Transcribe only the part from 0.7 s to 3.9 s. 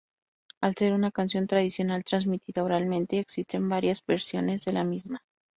ser una canción tradicional transmitida oralmente, existen